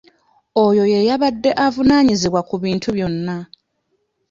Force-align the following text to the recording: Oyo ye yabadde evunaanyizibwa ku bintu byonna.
Oyo 0.65 0.83
ye 0.93 0.99
yabadde 1.07 1.49
evunaanyizibwa 1.65 2.41
ku 2.49 2.55
bintu 2.63 2.87
byonna. 2.95 3.37